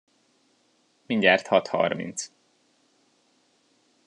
Mindjárt 1.07 1.47
hat 1.47 1.67
harminc. 1.67 2.31